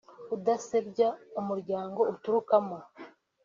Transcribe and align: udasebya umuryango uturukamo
udasebya 0.35 1.09
umuryango 1.39 2.01
uturukamo 2.13 2.77